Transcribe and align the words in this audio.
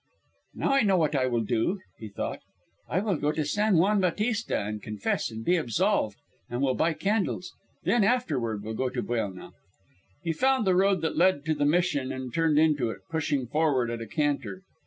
"Now 0.55 0.73
I 0.73 0.81
know 0.81 0.97
what 0.97 1.13
I 1.15 1.27
will 1.27 1.43
do," 1.43 1.79
he 1.99 2.09
thought. 2.09 2.39
"I 2.89 3.01
will 3.01 3.17
go 3.17 3.31
to 3.33 3.45
San 3.45 3.77
Juan 3.77 4.01
Bautista 4.01 4.57
and 4.59 4.81
confess 4.81 5.29
and 5.29 5.45
be 5.45 5.57
absolved, 5.57 6.17
and 6.49 6.59
will 6.59 6.73
buy 6.73 6.93
candles. 6.93 7.51
Then 7.83 8.03
afterward 8.03 8.63
will 8.63 8.73
go 8.73 8.89
to 8.89 9.03
Buelna." 9.03 9.51
He 10.23 10.33
found 10.33 10.65
the 10.65 10.73
road 10.75 11.01
that 11.03 11.17
led 11.17 11.45
to 11.45 11.53
the 11.53 11.65
Mission 11.65 12.11
and 12.11 12.33
turned 12.33 12.57
into 12.57 12.89
it, 12.89 13.01
pushing 13.11 13.45
forward 13.45 13.91
at 13.91 14.01
a 14.01 14.07
canter. 14.07 14.63